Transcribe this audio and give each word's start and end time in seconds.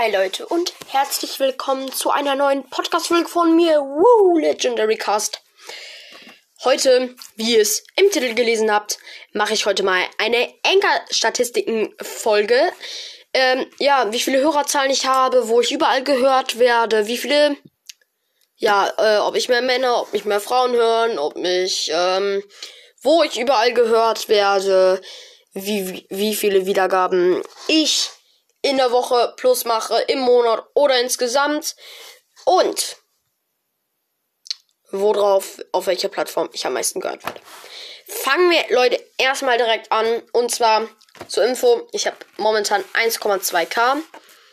Hi 0.00 0.12
Leute 0.12 0.46
und 0.46 0.74
herzlich 0.86 1.40
willkommen 1.40 1.90
zu 1.90 2.12
einer 2.12 2.36
neuen 2.36 2.62
Podcast-Folge 2.70 3.28
von 3.28 3.56
mir, 3.56 3.80
Woo 3.80 4.38
Legendary 4.38 4.94
Cast. 4.94 5.42
Heute, 6.62 7.16
wie 7.34 7.56
ihr 7.56 7.62
es 7.62 7.82
im 7.96 8.08
Titel 8.08 8.34
gelesen 8.34 8.72
habt, 8.72 8.98
mache 9.32 9.54
ich 9.54 9.66
heute 9.66 9.82
mal 9.82 10.00
eine 10.16 10.54
Enker-Statistiken-Folge. 10.62 12.70
Ähm, 13.34 13.66
ja, 13.80 14.12
wie 14.12 14.20
viele 14.20 14.38
Hörerzahlen 14.38 14.92
ich 14.92 15.06
habe, 15.06 15.48
wo 15.48 15.60
ich 15.60 15.72
überall 15.72 16.04
gehört 16.04 16.60
werde, 16.60 17.08
wie 17.08 17.18
viele, 17.18 17.56
ja, 18.54 18.92
äh, 18.98 19.18
ob 19.18 19.34
ich 19.34 19.48
mehr 19.48 19.62
Männer, 19.62 20.02
ob 20.02 20.12
mich 20.12 20.24
mehr 20.24 20.38
Frauen 20.38 20.74
hören, 20.74 21.18
ob 21.18 21.34
mich, 21.34 21.90
ähm, 21.92 22.44
wo 23.02 23.24
ich 23.24 23.40
überall 23.40 23.74
gehört 23.74 24.28
werde, 24.28 25.02
wie, 25.54 26.06
wie 26.08 26.36
viele 26.36 26.66
Wiedergaben 26.66 27.42
ich 27.66 28.10
in 28.68 28.76
der 28.76 28.92
Woche 28.92 29.34
plus 29.36 29.64
mache, 29.64 29.98
im 30.08 30.20
Monat 30.20 30.64
oder 30.74 31.00
insgesamt. 31.00 31.74
Und 32.44 32.96
worauf, 34.90 35.58
auf 35.72 35.86
welcher 35.86 36.08
Plattform 36.08 36.48
ich 36.52 36.66
am 36.66 36.72
meisten 36.74 37.00
gehört 37.00 37.24
werde. 37.24 37.40
Fangen 38.06 38.50
wir, 38.50 38.64
Leute, 38.74 39.02
erstmal 39.18 39.58
direkt 39.58 39.92
an. 39.92 40.22
Und 40.32 40.50
zwar 40.50 40.88
zur 41.28 41.44
Info, 41.44 41.88
ich 41.92 42.06
habe 42.06 42.16
momentan 42.36 42.82
1,2k. 42.94 43.96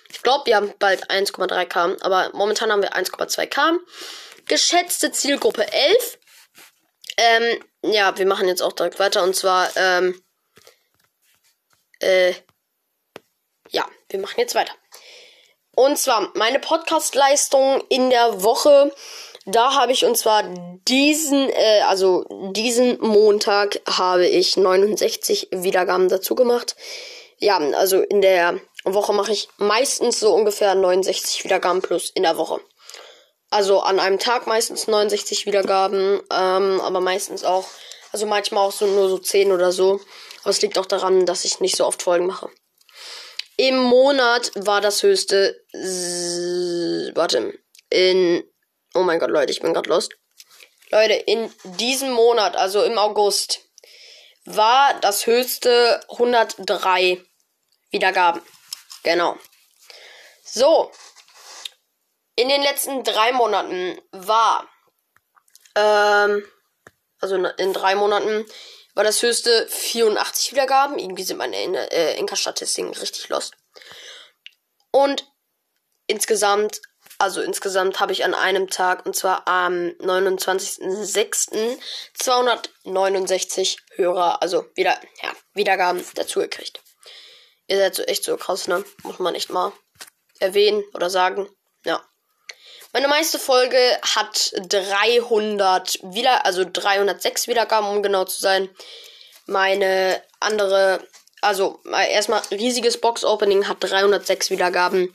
Ich 0.10 0.22
glaube, 0.22 0.46
wir 0.46 0.58
haben 0.58 0.74
bald 0.80 1.10
1,3k, 1.10 2.02
aber 2.02 2.32
momentan 2.34 2.72
haben 2.72 2.82
wir 2.82 2.94
1,2k. 2.94 3.78
Geschätzte 4.48 5.12
Zielgruppe 5.12 5.72
11. 5.72 6.20
Ähm, 7.18 7.64
ja, 7.82 8.18
wir 8.18 8.26
machen 8.26 8.48
jetzt 8.48 8.62
auch 8.62 8.74
direkt 8.74 9.00
weiter. 9.00 9.24
Und 9.24 9.36
zwar, 9.36 9.70
ähm, 9.76 10.22
äh, 12.00 12.34
ja, 13.70 13.86
wir 14.10 14.20
machen 14.20 14.40
jetzt 14.40 14.56
weiter. 14.56 14.74
Und 15.76 15.98
zwar 15.98 16.32
meine 16.36 16.60
Podcast-Leistung 16.60 17.84
in 17.90 18.10
der 18.10 18.44
Woche. 18.44 18.94
Da 19.46 19.76
habe 19.76 19.92
ich 19.92 20.06
und 20.06 20.18
zwar 20.18 20.44
diesen, 20.88 21.50
äh, 21.50 21.82
also 21.88 22.26
diesen 22.52 23.00
Montag 23.00 23.82
habe 23.88 24.26
ich 24.26 24.58
69 24.58 25.50
Wiedergaben 25.52 26.10
dazu 26.10 26.34
gemacht. 26.34 26.76
Ja, 27.38 27.58
also 27.58 28.02
in 28.02 28.22
der 28.22 28.60
Woche 28.86 29.14
mache 29.14 29.34
ich 29.34 29.50
meistens 29.58 30.20
so 30.20 30.34
ungefähr 30.34 30.74
69 30.74 31.44
Wiedergaben 31.44 31.82
plus 31.82 32.10
in 32.10 32.24
der 32.24 32.38
Woche. 32.38 32.62
Also 33.50 33.82
an 33.82 34.00
einem 34.00 34.18
Tag 34.18 34.48
meistens 34.48 34.88
69 34.88 35.46
Wiedergaben, 35.46 36.22
ähm, 36.32 36.82
aber 36.82 37.02
meistens 37.02 37.44
auch, 37.44 37.68
also 38.12 38.26
manchmal 38.26 38.66
auch 38.66 38.72
so 38.72 38.88
nur 38.88 39.10
so 39.10 39.18
10 39.18 39.52
oder 39.52 39.72
so. 39.72 40.00
Aber 40.42 40.50
es 40.50 40.62
liegt 40.62 40.78
auch 40.80 40.86
daran, 40.86 41.26
dass 41.26 41.46
ich 41.46 41.60
nicht 41.60 41.76
so 41.76 41.86
oft 41.86 42.02
Folgen 42.02 42.26
mache. 42.26 42.50
Im 43.58 43.78
Monat 43.78 44.52
war 44.56 44.82
das 44.82 45.02
höchste. 45.04 45.62
Warte. 47.16 47.58
In. 47.90 48.44
Oh 48.94 49.04
mein 49.04 49.20
Gott, 49.20 49.30
Leute, 49.30 49.52
ich 49.52 49.62
bin 49.62 49.74
gerade 49.74 49.90
lost. 49.90 50.16
Leute, 50.90 51.14
in 51.14 51.52
diesem 51.64 52.12
Monat, 52.12 52.56
also 52.56 52.84
im 52.84 52.98
August, 52.98 53.62
war 54.46 55.00
das 55.02 55.26
höchste 55.26 56.02
103 56.10 57.22
Wiedergaben. 57.92 58.42
Genau. 59.04 59.38
So. 60.44 60.92
In 62.36 62.50
den 62.50 62.62
letzten 62.62 63.04
drei 63.04 63.32
Monaten 63.32 64.00
war. 64.12 64.68
Ähm, 65.76 66.46
also 67.20 67.36
in 67.36 67.74
drei 67.74 67.96
Monaten 67.96 68.46
war 68.96 69.04
das 69.04 69.22
höchste 69.22 69.68
84 69.68 70.54
Wiedergaben. 70.54 70.98
Irgendwie 70.98 71.24
sind 71.24 71.38
meine 71.38 71.56
äh, 71.92 72.16
Enker-Statistiken 72.16 72.94
richtig 72.94 73.30
lost. 73.30 73.54
Und 74.92 75.30
insgesamt, 76.08 76.82
also 77.18 77.42
insgesamt 77.42 78.00
habe 78.00 78.14
ich 78.14 78.24
an 78.24 78.34
einem 78.34 78.70
Tag, 78.70 79.06
und 79.06 79.16
zwar 79.16 79.48
am 79.48 79.90
29.06. 80.00 81.78
269 82.14 83.78
Hörer, 83.96 84.42
also 84.42 84.66
wieder, 84.76 85.00
ja, 85.22 85.34
Wiedergaben 85.54 86.04
dazu 86.16 86.40
gekriegt. 86.40 86.82
Ihr 87.68 87.78
seid 87.78 87.96
so 87.96 88.04
echt 88.04 88.24
so 88.24 88.38
krass, 88.38 88.68
ne? 88.68 88.86
Muss 89.04 89.20
man 89.20 89.36
echt 89.36 89.50
mal 89.50 89.74
erwähnen 90.40 90.84
oder 90.94 91.10
sagen. 91.10 91.50
Ja. 91.84 92.02
Meine 92.96 93.10
meiste 93.10 93.40
Folge 93.40 93.78
hat 94.16 94.54
300 94.70 96.00
wieder, 96.02 96.46
also 96.46 96.64
306 96.64 97.50
Wiedergaben, 97.50 97.90
um 97.90 98.02
genau 98.02 98.24
zu 98.24 98.40
sein. 98.40 98.70
Meine 99.48 100.24
andere, 100.40 101.06
also 101.42 101.82
erstmal 101.84 102.42
riesiges 102.52 103.02
Box-Opening 103.02 103.68
hat 103.68 103.80
306 103.82 104.50
Wiedergaben. 104.50 105.14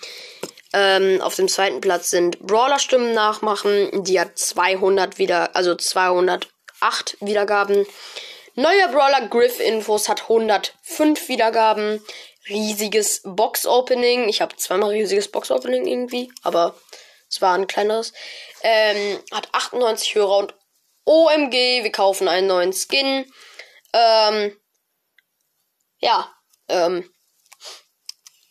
Ähm, 0.74 1.22
auf 1.22 1.36
dem 1.36 1.48
zweiten 1.48 1.80
Platz 1.80 2.10
sind 2.10 2.38
Brawler-Stimmen 2.41 3.14
nachmachen. 3.14 4.04
Die 4.04 4.20
hat 4.20 4.36
200 4.36 5.16
wieder, 5.16 5.56
also 5.56 5.74
208 5.74 6.50
Wiedergaben. 7.20 7.86
Neuer 8.56 8.88
Brawler 8.88 9.26
Griff 9.28 9.58
Infos 9.58 10.10
hat 10.10 10.24
105 10.24 11.28
Wiedergaben. 11.28 12.04
Riesiges 12.47 13.22
Box-Opening. 13.24 14.28
Ich 14.28 14.42
habe 14.42 14.54
zweimal 14.56 14.91
riesiges 14.91 15.28
Box-Opening 15.28 15.86
irgendwie, 15.86 16.30
aber 16.42 16.74
es 17.30 17.41
war 17.41 17.54
ein 17.54 17.66
kleineres. 17.66 18.12
Ähm, 18.62 19.22
hat 19.30 19.48
98 19.52 20.14
Hörer 20.16 20.38
und 20.38 20.54
OMG, 21.04 21.84
wir 21.84 21.92
kaufen 21.92 22.28
einen 22.28 22.48
neuen 22.48 22.72
Skin. 22.72 23.32
Ähm, 23.92 24.56
ja, 26.00 26.34
ähm, 26.68 27.10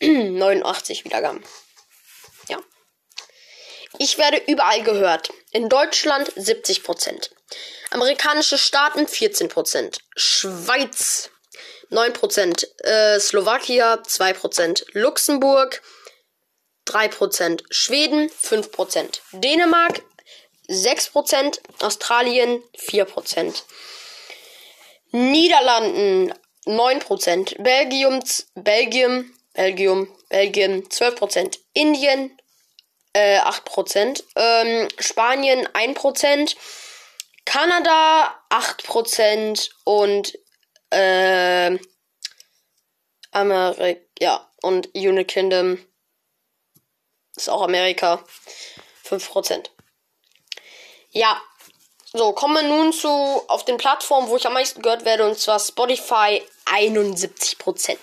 89 0.00 1.04
Wiedergaben. 1.04 1.44
Ja. 2.48 2.58
Ich 3.98 4.18
werde 4.18 4.38
überall 4.46 4.82
gehört. 4.82 5.30
In 5.52 5.68
Deutschland 5.68 6.32
70%. 6.32 7.30
Amerikanische 7.90 8.56
Staaten 8.56 9.06
14%. 9.06 9.98
Schweiz 10.16 11.30
9%. 11.90 12.66
Äh, 12.84 13.20
Slowakia 13.20 13.94
2%. 13.94 14.84
Luxemburg 14.92 15.82
3%, 16.90 17.62
Schweden 17.70 18.28
5%, 18.30 19.20
Dänemark 19.32 20.02
6%, 20.68 21.60
Australien 21.82 22.62
4%, 22.78 23.62
Niederlanden 25.12 26.32
9%, 26.66 27.62
Belgium, 27.62 28.20
Belgium, 28.54 29.32
Belgium, 29.54 30.08
Belgien 30.28 30.88
12%, 30.88 31.58
Indien 31.72 32.38
äh, 33.12 33.40
8%, 33.40 34.22
ähm, 34.36 34.88
Spanien 34.98 35.66
1%, 35.68 36.56
Kanada 37.44 38.34
8% 38.50 39.70
und 39.84 40.38
äh, 40.90 41.78
Amerika, 43.32 44.00
ja, 44.20 44.48
und 44.62 44.88
United 44.94 45.28
Kingdom 45.28 45.78
ist 47.42 47.48
auch 47.48 47.62
Amerika. 47.62 48.22
5%. 49.08 49.70
Ja. 51.10 51.40
So, 52.12 52.32
kommen 52.32 52.54
wir 52.54 52.62
nun 52.62 52.92
zu 52.92 53.08
auf 53.08 53.64
den 53.64 53.76
Plattformen, 53.76 54.28
wo 54.28 54.36
ich 54.36 54.46
am 54.46 54.54
meisten 54.54 54.82
gehört 54.82 55.04
werde, 55.04 55.24
und 55.24 55.38
zwar 55.38 55.60
Spotify 55.60 56.42
71%. 56.66 57.96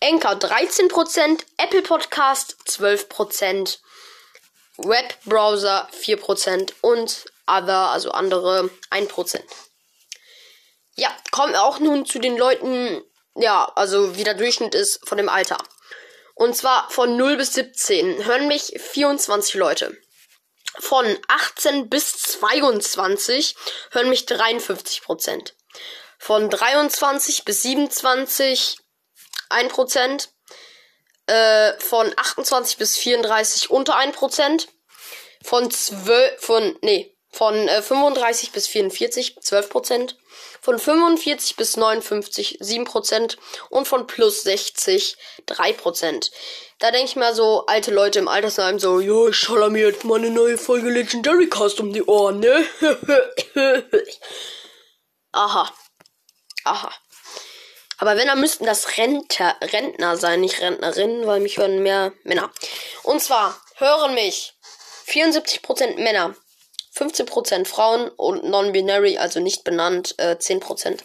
Anchor 0.00 0.32
13%, 0.32 1.44
Apple 1.56 1.82
Podcast 1.82 2.56
12%, 2.66 3.78
Webbrowser 4.76 5.88
4% 5.92 6.72
und 6.80 7.24
Other, 7.46 7.90
also 7.90 8.12
andere 8.12 8.70
1%. 8.90 9.40
Ja, 10.94 11.10
kommen 11.30 11.52
wir 11.52 11.64
auch 11.64 11.78
nun 11.80 12.06
zu 12.06 12.18
den 12.18 12.36
Leuten, 12.36 13.02
ja, 13.34 13.64
also 13.74 14.16
wie 14.16 14.24
der 14.24 14.34
Durchschnitt 14.34 14.74
ist 14.74 15.00
von 15.08 15.18
dem 15.18 15.28
Alter. 15.28 15.58
Und 16.34 16.56
zwar 16.56 16.90
von 16.90 17.16
0 17.16 17.36
bis 17.36 17.54
17 17.54 18.24
hören 18.24 18.48
mich 18.48 18.74
24 18.76 19.54
Leute. 19.54 19.96
Von 20.78 21.06
18 21.28 21.90
bis 21.90 22.12
22 22.16 23.54
hören 23.90 24.08
mich 24.08 24.26
53 24.26 25.02
Prozent. 25.02 25.54
Von 26.18 26.48
23 26.48 27.44
bis 27.44 27.62
27 27.62 28.78
1 29.50 29.72
Prozent. 29.72 30.30
Äh, 31.26 31.78
von 31.78 32.12
28 32.16 32.78
bis 32.78 32.96
34 32.96 33.70
unter 33.70 33.96
1 33.96 34.16
Prozent. 34.16 34.68
Von 35.44 35.70
12, 35.70 36.40
von, 36.40 36.78
nee, 36.82 37.16
von 37.30 37.68
äh, 37.68 37.82
35 37.82 38.52
bis 38.52 38.66
44 38.68 39.36
12 39.40 39.68
Prozent 39.68 40.16
von 40.62 40.78
45 40.78 41.56
bis 41.56 41.76
59 41.76 42.60
7% 42.62 43.36
und 43.68 43.86
von 43.86 44.06
plus 44.06 44.44
60 44.44 45.16
3%. 45.46 46.30
Da 46.78 46.90
denke 46.90 47.06
ich 47.08 47.16
mal 47.16 47.34
so, 47.34 47.66
alte 47.66 47.90
Leute 47.90 48.20
im 48.20 48.28
Altersheim 48.28 48.78
so, 48.78 49.00
jo, 49.00 49.28
ich 49.28 49.36
schaller 49.36 49.70
mir 49.70 49.88
jetzt 49.88 50.04
mal 50.04 50.18
eine 50.18 50.30
neue 50.30 50.56
Folge 50.56 50.88
Legendary 50.88 51.48
Cast 51.48 51.80
um 51.80 51.92
die 51.92 52.04
Ohren, 52.04 52.40
ne? 52.40 52.64
Aha. 55.32 55.72
Aha. 56.64 56.92
Aber 57.98 58.16
wenn, 58.16 58.28
dann 58.28 58.40
müssten 58.40 58.64
das 58.64 58.96
Renter, 58.96 59.56
Rentner 59.60 60.16
sein, 60.16 60.40
nicht 60.40 60.60
Rentnerinnen, 60.60 61.26
weil 61.26 61.40
mich 61.40 61.58
hören 61.58 61.82
mehr 61.82 62.12
Männer. 62.22 62.52
Und 63.02 63.20
zwar 63.20 63.60
hören 63.76 64.14
mich 64.14 64.54
74% 65.08 66.00
Männer, 66.00 66.34
15% 66.94 67.66
Frauen 67.66 68.08
und 68.10 68.44
non-binary, 68.44 69.18
also 69.18 69.40
nicht 69.40 69.64
benannt, 69.64 70.14
äh, 70.18 70.36
10%. 70.38 71.02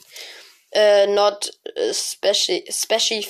Äh, 0.72 1.08
not 1.08 1.54
äh, 1.76 1.94
special, 1.94 2.62
special, 2.70 3.24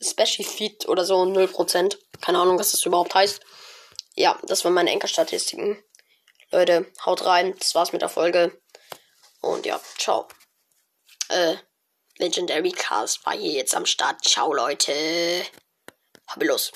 specified 0.00 0.88
oder 0.88 1.04
so 1.04 1.22
0%. 1.22 1.96
Keine 2.20 2.38
Ahnung, 2.38 2.58
was 2.58 2.72
das 2.72 2.86
überhaupt 2.86 3.14
heißt. 3.14 3.40
Ja, 4.14 4.38
das 4.44 4.64
waren 4.64 4.72
meine 4.72 4.90
Enkerstatistiken. 4.90 5.82
Leute, 6.50 6.86
haut 7.04 7.24
rein. 7.24 7.54
Das 7.58 7.74
war's 7.74 7.92
mit 7.92 8.02
der 8.02 8.08
Folge. 8.08 8.58
Und 9.42 9.66
ja, 9.66 9.80
ciao. 9.98 10.26
Äh, 11.28 11.56
Legendary 12.18 12.72
Cast 12.72 13.26
war 13.26 13.34
hier 13.34 13.52
jetzt 13.52 13.74
am 13.74 13.84
Start. 13.84 14.24
Ciao, 14.24 14.52
Leute. 14.54 15.44
Hab 16.26 16.42
los. 16.42 16.72